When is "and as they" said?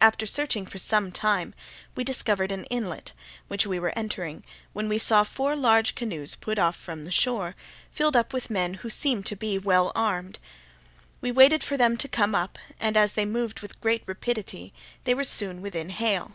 12.80-13.24